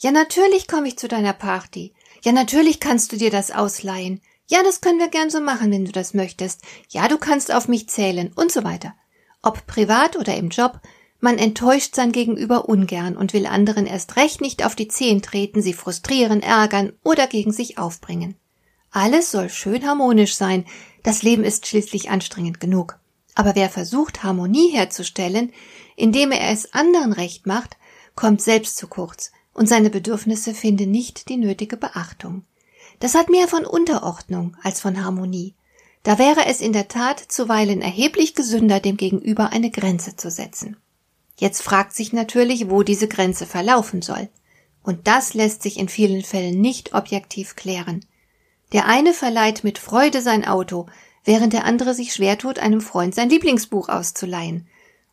Ja, 0.00 0.10
natürlich 0.10 0.68
komme 0.68 0.88
ich 0.88 0.98
zu 0.98 1.08
deiner 1.08 1.32
Party. 1.32 1.94
Ja, 2.24 2.32
natürlich 2.32 2.80
kannst 2.80 3.12
du 3.12 3.16
dir 3.16 3.30
das 3.30 3.50
ausleihen. 3.50 4.20
Ja, 4.48 4.62
das 4.62 4.80
können 4.80 4.98
wir 4.98 5.08
gern 5.08 5.30
so 5.30 5.40
machen, 5.40 5.70
wenn 5.70 5.84
du 5.84 5.92
das 5.92 6.14
möchtest. 6.14 6.62
Ja, 6.88 7.08
du 7.08 7.18
kannst 7.18 7.52
auf 7.52 7.68
mich 7.68 7.88
zählen 7.88 8.32
und 8.34 8.52
so 8.52 8.64
weiter. 8.64 8.94
Ob 9.42 9.66
privat 9.66 10.16
oder 10.16 10.36
im 10.36 10.50
Job, 10.50 10.80
man 11.20 11.38
enttäuscht 11.38 11.94
sein 11.94 12.12
Gegenüber 12.12 12.68
ungern 12.68 13.16
und 13.16 13.32
will 13.32 13.46
anderen 13.46 13.86
erst 13.86 14.16
recht 14.16 14.40
nicht 14.40 14.64
auf 14.64 14.74
die 14.74 14.88
Zehen 14.88 15.22
treten, 15.22 15.62
sie 15.62 15.72
frustrieren, 15.72 16.42
ärgern 16.42 16.92
oder 17.02 17.26
gegen 17.26 17.52
sich 17.52 17.78
aufbringen. 17.78 18.36
Alles 18.90 19.30
soll 19.30 19.48
schön 19.48 19.86
harmonisch 19.86 20.34
sein. 20.34 20.66
Das 21.02 21.22
Leben 21.22 21.44
ist 21.44 21.66
schließlich 21.66 22.10
anstrengend 22.10 22.60
genug. 22.60 22.98
Aber 23.34 23.54
wer 23.54 23.70
versucht, 23.70 24.22
Harmonie 24.22 24.70
herzustellen, 24.72 25.52
indem 25.96 26.30
er 26.30 26.50
es 26.50 26.74
anderen 26.74 27.12
recht 27.12 27.46
macht, 27.46 27.76
kommt 28.14 28.42
selbst 28.42 28.76
zu 28.76 28.86
kurz 28.86 29.32
und 29.54 29.68
seine 29.68 29.90
Bedürfnisse 29.90 30.54
finden 30.54 30.90
nicht 30.90 31.28
die 31.28 31.36
nötige 31.36 31.76
Beachtung. 31.76 32.44
Das 33.00 33.14
hat 33.14 33.28
mehr 33.28 33.48
von 33.48 33.64
Unterordnung 33.64 34.56
als 34.62 34.80
von 34.80 35.04
Harmonie. 35.04 35.54
Da 36.02 36.18
wäre 36.18 36.46
es 36.46 36.60
in 36.60 36.72
der 36.72 36.88
Tat 36.88 37.20
zuweilen 37.20 37.80
erheblich 37.80 38.34
gesünder, 38.34 38.80
dem 38.80 38.96
Gegenüber 38.96 39.50
eine 39.50 39.70
Grenze 39.70 40.16
zu 40.16 40.30
setzen. 40.30 40.76
Jetzt 41.38 41.62
fragt 41.62 41.94
sich 41.94 42.12
natürlich, 42.12 42.70
wo 42.70 42.82
diese 42.82 43.08
Grenze 43.08 43.46
verlaufen 43.46 44.02
soll. 44.02 44.28
Und 44.82 45.06
das 45.06 45.34
lässt 45.34 45.62
sich 45.62 45.78
in 45.78 45.88
vielen 45.88 46.22
Fällen 46.22 46.60
nicht 46.60 46.94
objektiv 46.94 47.56
klären. 47.56 48.04
Der 48.72 48.86
eine 48.86 49.12
verleiht 49.12 49.64
mit 49.64 49.78
Freude 49.78 50.22
sein 50.22 50.44
Auto, 50.44 50.86
während 51.24 51.52
der 51.52 51.64
andere 51.64 51.94
sich 51.94 52.14
schwer 52.14 52.38
tut, 52.38 52.58
einem 52.58 52.80
Freund 52.80 53.14
sein 53.14 53.28
Lieblingsbuch 53.28 53.88
auszuleihen. 53.88 54.66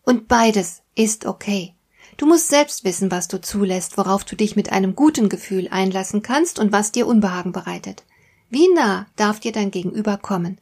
Und 0.03 0.27
beides 0.27 0.81
ist 0.95 1.25
okay. 1.25 1.75
Du 2.19 2.25
musst 2.25 2.49
selbst 2.49 2.83
wissen, 2.83 3.11
was 3.11 3.29
du 3.29 3.39
zulässt, 3.39 3.97
worauf 3.97 4.25
du 4.25 4.35
dich 4.35 4.57
mit 4.57 4.73
einem 4.73 4.93
guten 4.93 5.29
Gefühl 5.29 5.69
einlassen 5.69 6.21
kannst 6.21 6.59
und 6.59 6.73
was 6.73 6.91
dir 6.91 7.07
Unbehagen 7.07 7.53
bereitet. 7.53 8.03
Wie 8.49 8.67
nah 8.73 9.07
darf 9.15 9.39
dir 9.39 9.53
dein 9.53 9.71
Gegenüber 9.71 10.17
kommen? 10.17 10.59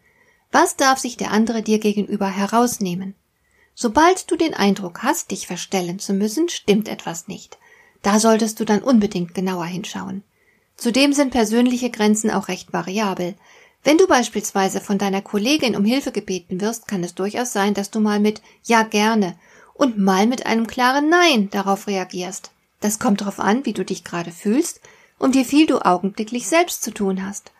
Was 0.52 0.76
darf 0.76 1.00
sich 1.00 1.18
der 1.18 1.32
andere 1.32 1.64
dir 1.64 1.80
gegenüber 1.80 2.28
herausnehmen? 2.28 3.16
Sobald 3.74 4.30
du 4.30 4.36
den 4.36 4.54
Eindruck 4.54 5.02
hast, 5.02 5.32
dich 5.32 5.48
verstellen 5.48 5.98
zu 5.98 6.14
müssen, 6.14 6.48
stimmt 6.48 6.88
etwas 6.88 7.28
nicht. 7.28 7.58
Da 8.04 8.20
solltest 8.20 8.60
du 8.60 8.64
dann 8.64 8.84
unbedingt 8.84 9.34
genauer 9.34 9.66
hinschauen. 9.66 10.24
Zudem 10.76 11.12
sind 11.12 11.32
persönliche 11.32 11.90
Grenzen 11.90 12.30
auch 12.30 12.50
recht 12.50 12.72
variabel. 12.72 13.34
Wenn 13.84 13.98
du 13.98 14.06
beispielsweise 14.08 14.80
von 14.80 15.00
deiner 15.00 15.24
Kollegin 15.24 15.76
um 15.76 15.86
Hilfe 15.86 16.12
gebeten 16.12 16.62
wirst, 16.62 16.88
kann 16.88 17.04
es 17.04 17.16
durchaus 17.16 17.52
sein, 17.52 17.74
dass 17.74 17.90
du 17.90 18.00
mal 18.00 18.20
mit 18.20 18.44
Ja 18.64 18.84
gerne 18.84 19.40
und 19.78 19.98
mal 19.98 20.28
mit 20.28 20.46
einem 20.46 20.68
klaren 20.68 21.10
Nein 21.10 21.50
darauf 21.50 21.88
reagierst. 21.88 22.52
Das 22.82 23.00
kommt 23.00 23.22
darauf 23.22 23.40
an, 23.40 23.66
wie 23.66 23.74
du 23.74 23.86
dich 23.86 24.04
gerade 24.04 24.32
fühlst 24.32 24.82
und 25.18 25.36
wie 25.36 25.46
viel 25.46 25.66
du 25.66 25.80
augenblicklich 25.80 26.48
selbst 26.48 26.84
zu 26.84 26.92
tun 26.92 27.26
hast. 27.26 27.52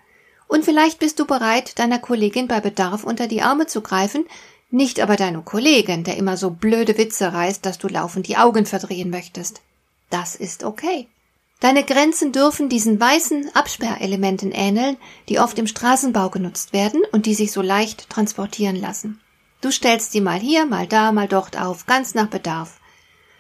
Und 0.48 0.66
vielleicht 0.66 1.00
bist 1.00 1.20
du 1.20 1.26
bereit, 1.26 1.78
deiner 1.80 2.00
Kollegin 2.00 2.48
bei 2.48 2.60
Bedarf 2.60 3.04
unter 3.04 3.28
die 3.28 3.42
Arme 3.42 3.68
zu 3.68 3.82
greifen, 3.82 4.26
nicht 4.70 5.00
aber 5.00 5.16
deinem 5.16 5.46
Kollegen, 5.46 6.04
der 6.04 6.18
immer 6.18 6.38
so 6.38 6.50
blöde 6.50 6.98
Witze 6.98 7.34
reißt, 7.34 7.66
dass 7.66 7.78
du 7.78 7.88
laufend 7.88 8.28
die 8.28 8.38
Augen 8.38 8.66
verdrehen 8.66 9.10
möchtest. 9.10 9.62
Das 10.10 10.36
ist 10.36 10.64
okay. 10.64 11.08
Deine 11.60 11.84
Grenzen 11.84 12.32
dürfen 12.32 12.70
diesen 12.70 13.00
weißen 13.00 13.56
Absperrelementen 13.56 14.52
ähneln, 14.52 14.98
die 15.28 15.40
oft 15.40 15.58
im 15.58 15.68
Straßenbau 15.68 16.30
genutzt 16.30 16.72
werden 16.72 17.02
und 17.12 17.26
die 17.26 17.34
sich 17.34 17.52
so 17.52 17.62
leicht 17.62 18.10
transportieren 18.10 18.76
lassen. 18.76 19.20
Du 19.62 19.72
stellst 19.72 20.12
sie 20.12 20.22
mal 20.22 20.40
hier, 20.40 20.66
mal 20.66 20.88
da, 20.88 21.12
mal 21.12 21.28
dort 21.28 21.60
auf, 21.60 21.86
ganz 21.86 22.14
nach 22.14 22.28
Bedarf. 22.28 22.80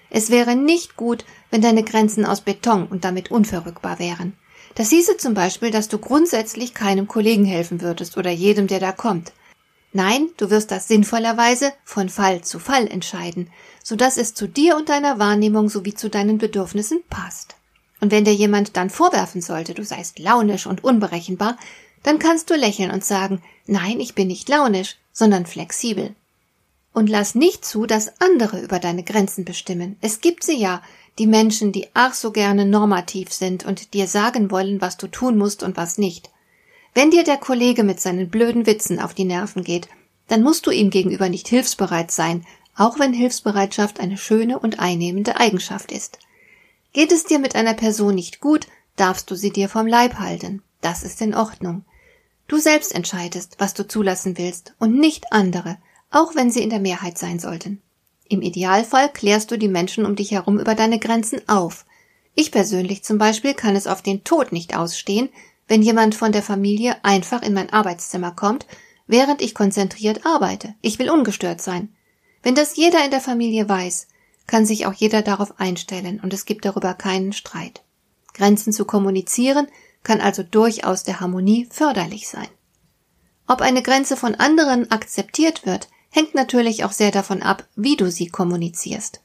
Es 0.09 0.29
wäre 0.29 0.55
nicht 0.55 0.95
gut, 0.95 1.25
wenn 1.51 1.61
deine 1.61 1.83
Grenzen 1.83 2.25
aus 2.25 2.41
Beton 2.41 2.87
und 2.87 3.03
damit 3.05 3.29
unverrückbar 3.29 3.99
wären. 3.99 4.33
Das 4.75 4.89
hieße 4.89 5.17
zum 5.17 5.33
Beispiel, 5.33 5.71
dass 5.71 5.89
du 5.89 5.97
grundsätzlich 5.97 6.73
keinem 6.73 7.07
Kollegen 7.07 7.45
helfen 7.45 7.81
würdest 7.81 8.17
oder 8.17 8.31
jedem, 8.31 8.67
der 8.67 8.79
da 8.79 8.91
kommt. 8.91 9.31
Nein, 9.93 10.29
du 10.37 10.49
wirst 10.49 10.71
das 10.71 10.87
sinnvollerweise 10.87 11.73
von 11.83 12.09
Fall 12.09 12.41
zu 12.41 12.59
Fall 12.59 12.87
entscheiden, 12.87 13.49
so 13.83 13.95
dass 13.95 14.17
es 14.17 14.33
zu 14.33 14.47
dir 14.47 14.75
und 14.75 14.89
deiner 14.89 15.17
Wahrnehmung 15.17 15.69
sowie 15.69 15.93
zu 15.93 16.09
deinen 16.09 16.37
Bedürfnissen 16.37 17.03
passt. 17.09 17.55
Und 17.99 18.11
wenn 18.11 18.25
dir 18.25 18.33
jemand 18.33 18.77
dann 18.77 18.89
vorwerfen 18.89 19.41
sollte, 19.41 19.73
du 19.73 19.83
seist 19.83 20.19
launisch 20.19 20.67
und 20.67 20.83
unberechenbar, 20.83 21.57
dann 22.03 22.19
kannst 22.19 22.49
du 22.49 22.55
lächeln 22.55 22.91
und 22.91 23.03
sagen, 23.03 23.41
nein, 23.65 23.99
ich 23.99 24.13
bin 24.13 24.27
nicht 24.27 24.49
launisch, 24.49 24.97
sondern 25.17 25.47
flexibel. 25.47 26.13
Und 26.93 27.09
lass 27.09 27.33
nicht 27.33 27.65
zu, 27.65 27.87
dass 27.87 28.21
andere 28.21 28.61
über 28.61 28.77
deine 28.77 29.01
Grenzen 29.01 29.45
bestimmen. 29.45 29.97
Es 29.99 30.21
gibt 30.21 30.43
sie 30.43 30.57
ja, 30.57 30.83
die 31.17 31.25
Menschen, 31.25 31.71
die 31.71 31.87
ach 31.95 32.13
so 32.13 32.31
gerne 32.31 32.65
normativ 32.65 33.33
sind 33.33 33.65
und 33.65 33.95
dir 33.95 34.05
sagen 34.05 34.51
wollen, 34.51 34.79
was 34.79 34.95
du 34.95 35.07
tun 35.07 35.35
musst 35.35 35.63
und 35.63 35.75
was 35.75 35.97
nicht. 35.97 36.29
Wenn 36.93 37.09
dir 37.09 37.23
der 37.23 37.37
Kollege 37.37 37.83
mit 37.83 37.99
seinen 37.99 38.29
blöden 38.29 38.67
Witzen 38.67 38.99
auf 38.99 39.15
die 39.15 39.25
Nerven 39.25 39.63
geht, 39.63 39.87
dann 40.27 40.43
musst 40.43 40.67
du 40.67 40.71
ihm 40.71 40.91
gegenüber 40.91 41.29
nicht 41.29 41.47
hilfsbereit 41.47 42.11
sein, 42.11 42.45
auch 42.75 42.99
wenn 42.99 43.13
Hilfsbereitschaft 43.13 43.99
eine 43.99 44.17
schöne 44.17 44.59
und 44.59 44.79
einnehmende 44.79 45.37
Eigenschaft 45.37 45.91
ist. 45.91 46.19
Geht 46.93 47.11
es 47.11 47.23
dir 47.23 47.39
mit 47.39 47.55
einer 47.55 47.73
Person 47.73 48.13
nicht 48.13 48.39
gut, 48.39 48.67
darfst 48.95 49.31
du 49.31 49.35
sie 49.35 49.51
dir 49.51 49.67
vom 49.67 49.87
Leib 49.87 50.19
halten. 50.19 50.61
Das 50.81 51.01
ist 51.01 51.21
in 51.21 51.33
Ordnung. 51.33 51.85
Du 52.47 52.57
selbst 52.57 52.95
entscheidest, 52.95 53.55
was 53.59 53.73
du 53.73 53.87
zulassen 53.87 54.37
willst 54.37 54.73
und 54.79 54.97
nicht 54.97 55.33
andere, 55.33 55.77
auch 56.11 56.35
wenn 56.35 56.49
sie 56.49 56.63
in 56.63 56.69
der 56.69 56.79
Mehrheit 56.79 57.17
sein 57.17 57.39
sollten. 57.39 57.81
Im 58.29 58.41
Idealfall 58.41 59.11
klärst 59.11 59.51
du 59.51 59.57
die 59.57 59.67
Menschen 59.67 60.05
um 60.05 60.15
dich 60.15 60.31
herum 60.31 60.59
über 60.59 60.75
deine 60.75 60.99
Grenzen 60.99 61.47
auf. 61.47 61.85
Ich 62.35 62.51
persönlich 62.51 63.03
zum 63.03 63.17
Beispiel 63.17 63.53
kann 63.53 63.75
es 63.75 63.87
auf 63.87 64.01
den 64.01 64.23
Tod 64.23 64.51
nicht 64.51 64.77
ausstehen, 64.77 65.29
wenn 65.67 65.81
jemand 65.81 66.15
von 66.15 66.31
der 66.31 66.43
Familie 66.43 66.95
einfach 67.03 67.41
in 67.41 67.53
mein 67.53 67.71
Arbeitszimmer 67.71 68.31
kommt, 68.31 68.65
während 69.07 69.41
ich 69.41 69.53
konzentriert 69.53 70.25
arbeite. 70.25 70.75
Ich 70.81 70.99
will 70.99 71.09
ungestört 71.09 71.61
sein. 71.61 71.89
Wenn 72.43 72.55
das 72.55 72.77
jeder 72.77 73.03
in 73.03 73.11
der 73.11 73.21
Familie 73.21 73.67
weiß, 73.67 74.07
kann 74.45 74.65
sich 74.65 74.85
auch 74.85 74.93
jeder 74.93 75.21
darauf 75.21 75.59
einstellen 75.59 76.21
und 76.21 76.33
es 76.33 76.45
gibt 76.45 76.63
darüber 76.63 76.93
keinen 76.93 77.33
Streit. 77.33 77.83
Grenzen 78.33 78.71
zu 78.71 78.85
kommunizieren 78.85 79.67
kann 80.07 80.21
also 80.21 80.41
durchaus 80.41 81.03
der 81.03 81.19
Harmonie 81.19 81.67
förderlich 81.69 82.29
sein. 82.29 82.47
Ob 83.45 83.59
eine 83.59 83.81
Grenze 83.81 84.15
von 84.15 84.35
anderen 84.35 84.89
akzeptiert 84.89 85.65
wird, 85.65 85.89
hängt 86.09 86.33
natürlich 86.33 86.85
auch 86.85 86.93
sehr 86.93 87.11
davon 87.11 87.41
ab, 87.41 87.67
wie 87.75 87.97
du 87.97 88.09
sie 88.09 88.29
kommunizierst. 88.29 89.19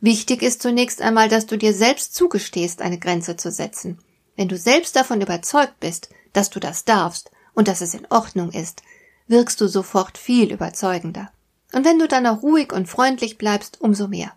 Wichtig 0.00 0.42
ist 0.42 0.62
zunächst 0.62 1.02
einmal, 1.02 1.28
dass 1.28 1.46
du 1.46 1.58
dir 1.58 1.74
selbst 1.74 2.14
zugestehst, 2.14 2.82
eine 2.82 3.00
Grenze 3.00 3.36
zu 3.36 3.50
setzen. 3.50 3.98
Wenn 4.36 4.46
du 4.46 4.56
selbst 4.56 4.94
davon 4.94 5.20
überzeugt 5.20 5.80
bist, 5.80 6.08
dass 6.32 6.50
du 6.50 6.60
das 6.60 6.84
darfst 6.84 7.32
und 7.54 7.66
dass 7.66 7.80
es 7.80 7.94
in 7.94 8.06
Ordnung 8.08 8.52
ist, 8.52 8.84
wirkst 9.26 9.60
du 9.60 9.66
sofort 9.66 10.18
viel 10.18 10.52
überzeugender. 10.52 11.32
Und 11.72 11.84
wenn 11.84 11.98
du 11.98 12.06
dann 12.06 12.28
auch 12.28 12.42
ruhig 12.42 12.72
und 12.72 12.88
freundlich 12.88 13.38
bleibst, 13.38 13.80
umso 13.80 14.06
mehr. 14.06 14.34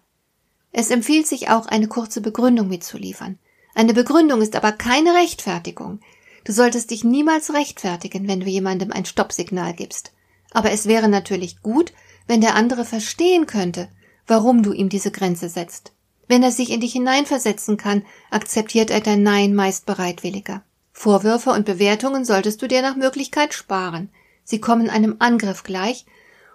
Es 0.71 0.89
empfiehlt 0.89 1.27
sich 1.27 1.49
auch, 1.49 1.67
eine 1.67 1.87
kurze 1.87 2.21
Begründung 2.21 2.69
mitzuliefern. 2.69 3.37
Eine 3.73 3.93
Begründung 3.93 4.41
ist 4.41 4.55
aber 4.55 4.71
keine 4.71 5.13
Rechtfertigung. 5.13 5.99
Du 6.43 6.51
solltest 6.51 6.91
dich 6.91 7.03
niemals 7.03 7.53
rechtfertigen, 7.53 8.27
wenn 8.27 8.39
du 8.39 8.47
jemandem 8.47 8.91
ein 8.91 9.05
Stoppsignal 9.05 9.73
gibst. 9.73 10.11
Aber 10.51 10.71
es 10.71 10.85
wäre 10.87 11.07
natürlich 11.07 11.61
gut, 11.61 11.93
wenn 12.27 12.41
der 12.41 12.55
andere 12.55 12.85
verstehen 12.85 13.45
könnte, 13.45 13.89
warum 14.27 14.63
du 14.63 14.73
ihm 14.73 14.89
diese 14.89 15.11
Grenze 15.11 15.49
setzt. 15.49 15.93
Wenn 16.27 16.43
er 16.43 16.51
sich 16.51 16.71
in 16.71 16.79
dich 16.79 16.93
hineinversetzen 16.93 17.77
kann, 17.77 18.03
akzeptiert 18.29 18.89
er 18.89 19.01
dein 19.01 19.23
Nein 19.23 19.53
meist 19.53 19.85
bereitwilliger. 19.85 20.63
Vorwürfe 20.93 21.51
und 21.51 21.65
Bewertungen 21.65 22.25
solltest 22.25 22.61
du 22.61 22.67
dir 22.67 22.81
nach 22.81 22.95
Möglichkeit 22.95 23.53
sparen. 23.53 24.09
Sie 24.43 24.59
kommen 24.59 24.89
einem 24.89 25.17
Angriff 25.19 25.63
gleich, 25.63 26.05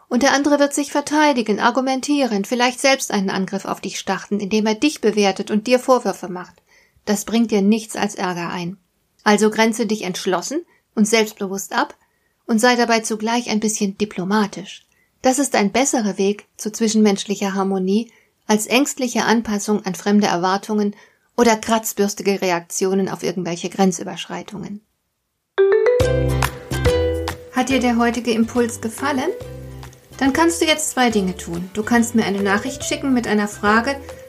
und 0.08 0.22
der 0.22 0.32
andere 0.32 0.60
wird 0.60 0.72
sich 0.72 0.92
verteidigen, 0.92 1.58
argumentieren, 1.58 2.44
vielleicht 2.44 2.80
selbst 2.80 3.10
einen 3.10 3.28
Angriff 3.28 3.64
auf 3.64 3.80
dich 3.80 3.98
starten, 3.98 4.38
indem 4.38 4.66
er 4.66 4.76
dich 4.76 5.00
bewertet 5.00 5.50
und 5.50 5.66
dir 5.66 5.78
Vorwürfe 5.78 6.28
macht. 6.28 6.62
Das 7.06 7.24
bringt 7.24 7.50
dir 7.50 7.62
nichts 7.62 7.96
als 7.96 8.16
Ärger 8.16 8.50
ein. 8.50 8.76
Also 9.24 9.48
grenze 9.50 9.86
dich 9.86 10.02
entschlossen 10.02 10.60
und 10.94 11.08
selbstbewusst 11.08 11.72
ab 11.72 11.96
und 12.46 12.60
sei 12.60 12.76
dabei 12.76 13.00
zugleich 13.00 13.48
ein 13.48 13.60
bisschen 13.60 13.96
diplomatisch. 13.96 14.84
Das 15.22 15.38
ist 15.38 15.54
ein 15.54 15.72
besserer 15.72 16.18
Weg 16.18 16.46
zu 16.56 16.70
zwischenmenschlicher 16.70 17.54
Harmonie 17.54 18.12
als 18.46 18.66
ängstliche 18.66 19.24
Anpassung 19.24 19.84
an 19.84 19.94
fremde 19.94 20.26
Erwartungen 20.26 20.94
oder 21.36 21.56
kratzbürstige 21.56 22.40
Reaktionen 22.40 23.08
auf 23.08 23.22
irgendwelche 23.22 23.68
Grenzüberschreitungen. 23.68 24.82
Hat 27.52 27.68
dir 27.68 27.80
der 27.80 27.98
heutige 27.98 28.32
Impuls 28.32 28.80
gefallen? 28.80 29.30
Dann 30.18 30.32
kannst 30.32 30.60
du 30.60 30.66
jetzt 30.66 30.90
zwei 30.90 31.10
Dinge 31.10 31.36
tun. 31.36 31.70
Du 31.74 31.82
kannst 31.82 32.14
mir 32.14 32.24
eine 32.24 32.42
Nachricht 32.42 32.84
schicken 32.84 33.12
mit 33.12 33.26
einer 33.26 33.48
Frage, 33.48 34.00